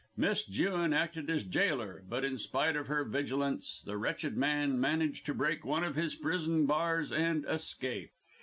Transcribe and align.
Miss 0.17 0.43
Jewin 0.43 0.93
acted 0.93 1.29
as 1.29 1.43
gaoler, 1.43 2.03
but 2.09 2.25
in 2.25 2.39
spite 2.39 2.75
of 2.75 2.87
her 2.87 3.03
vigilance 3.03 3.83
the 3.85 3.97
wretched 3.99 4.35
man 4.35 4.79
managed 4.81 5.27
to 5.27 5.33
break 5.35 5.63
one 5.63 5.83
of 5.83 5.93
his 5.93 6.15
prison 6.15 6.65
bars 6.65 7.11
and 7.11 7.45
escape. 7.45 8.09